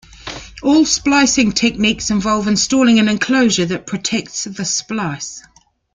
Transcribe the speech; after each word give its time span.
All 0.63 0.83
splicing 0.83 1.51
techniques 1.51 2.09
involve 2.09 2.47
installing 2.47 2.97
an 2.97 3.07
enclosure 3.07 3.65
that 3.67 3.85
protects 3.85 4.45
the 4.45 4.65
splice. 4.65 5.43